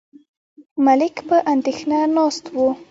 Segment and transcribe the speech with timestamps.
[0.85, 2.55] ملک په اندېښنه ناست و.